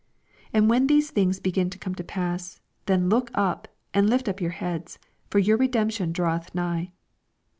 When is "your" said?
4.41-4.49, 5.37-5.57